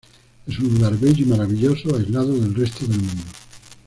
Es 0.47 0.57
un 0.57 0.73
lugar 0.73 0.97
bello 0.99 1.21
y 1.23 1.27
maravilloso 1.27 1.95
aislado 1.95 2.33
del 2.33 2.55
resto 2.55 2.87
del 2.87 3.01
mundo. 3.03 3.21